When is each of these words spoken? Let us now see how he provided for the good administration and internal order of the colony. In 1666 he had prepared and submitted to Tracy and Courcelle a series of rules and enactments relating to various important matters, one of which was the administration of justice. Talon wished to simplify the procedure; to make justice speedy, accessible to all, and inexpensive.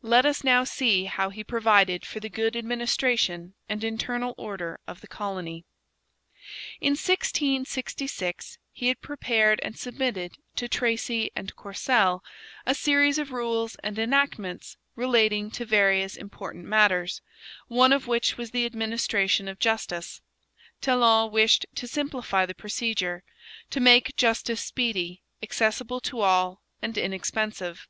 Let 0.00 0.24
us 0.24 0.42
now 0.42 0.64
see 0.64 1.04
how 1.04 1.28
he 1.28 1.44
provided 1.44 2.06
for 2.06 2.18
the 2.18 2.30
good 2.30 2.56
administration 2.56 3.52
and 3.68 3.84
internal 3.84 4.34
order 4.38 4.80
of 4.86 5.02
the 5.02 5.06
colony. 5.06 5.66
In 6.80 6.92
1666 6.92 8.56
he 8.72 8.88
had 8.88 9.02
prepared 9.02 9.60
and 9.62 9.78
submitted 9.78 10.36
to 10.56 10.68
Tracy 10.68 11.30
and 11.36 11.54
Courcelle 11.54 12.24
a 12.64 12.74
series 12.74 13.18
of 13.18 13.30
rules 13.30 13.76
and 13.84 13.98
enactments 13.98 14.78
relating 14.96 15.50
to 15.50 15.66
various 15.66 16.16
important 16.16 16.64
matters, 16.64 17.20
one 17.68 17.92
of 17.92 18.06
which 18.06 18.38
was 18.38 18.52
the 18.52 18.64
administration 18.64 19.48
of 19.48 19.58
justice. 19.58 20.22
Talon 20.80 21.30
wished 21.30 21.66
to 21.74 21.86
simplify 21.86 22.46
the 22.46 22.54
procedure; 22.54 23.22
to 23.68 23.80
make 23.80 24.16
justice 24.16 24.64
speedy, 24.64 25.20
accessible 25.42 26.00
to 26.00 26.20
all, 26.22 26.62
and 26.80 26.96
inexpensive. 26.96 27.86